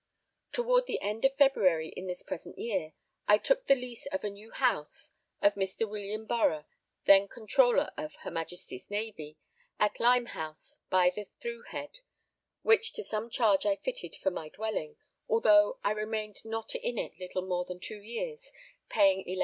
[0.51, 2.93] Toward the end of February in this present year,
[3.27, 5.87] I took the lease of a new house (of Mr.
[5.87, 6.65] William Borough,
[7.05, 9.37] then Comptroller of her Majesty's Navy)
[9.79, 11.99] at Limehouse by the through head,
[12.63, 14.95] which to some charge I fitted for my dwelling,
[15.29, 18.51] although I remained not in it little more than two years,
[18.89, 19.37] paying 11_l.